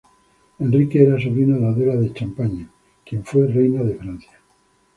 [0.59, 2.67] Enrique era sobrino de Adela de Champaña,
[3.05, 4.31] quien fue reina de Francia.